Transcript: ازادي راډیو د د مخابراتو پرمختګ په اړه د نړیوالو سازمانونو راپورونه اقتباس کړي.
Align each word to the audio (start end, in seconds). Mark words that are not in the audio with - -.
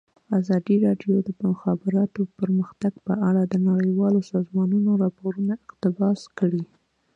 ازادي 0.39 0.75
راډیو 0.85 1.15
د 1.23 1.29
د 1.37 1.39
مخابراتو 1.51 2.21
پرمختګ 2.39 2.93
په 3.07 3.13
اړه 3.29 3.41
د 3.45 3.55
نړیوالو 3.69 4.19
سازمانونو 4.31 4.91
راپورونه 5.03 5.53
اقتباس 5.65 6.19
کړي. 6.39 6.63